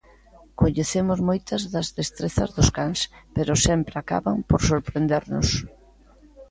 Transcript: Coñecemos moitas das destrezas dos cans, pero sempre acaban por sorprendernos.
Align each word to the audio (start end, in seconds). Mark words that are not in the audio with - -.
Coñecemos 0.61 1.19
moitas 1.29 1.61
das 1.73 1.87
destrezas 1.99 2.49
dos 2.57 2.69
cans, 2.77 2.99
pero 3.35 3.61
sempre 3.67 3.95
acaban 3.97 4.37
por 4.49 4.59
sorprendernos. 4.69 5.47